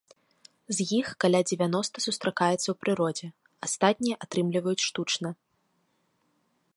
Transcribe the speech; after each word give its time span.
З 0.75 0.85
іх 0.99 1.07
каля 1.25 1.41
дзевяноста 1.49 1.97
сустракаецца 2.05 2.67
ў 2.73 2.75
прыродзе, 2.85 3.27
астатнія 3.67 4.15
атрымліваюць 4.25 4.85
штучна. 4.89 5.29